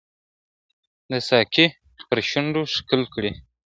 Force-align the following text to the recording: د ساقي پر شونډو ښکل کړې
د 1.11 1.11
ساقي 1.29 1.65
پر 2.07 2.17
شونډو 2.29 2.61
ښکل 2.75 3.01
کړې 3.13 3.31